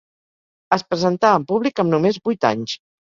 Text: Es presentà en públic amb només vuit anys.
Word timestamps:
Es 0.77 0.83
presentà 0.93 1.33
en 1.41 1.45
públic 1.51 1.83
amb 1.85 1.95
només 1.97 2.19
vuit 2.31 2.49
anys. 2.51 2.75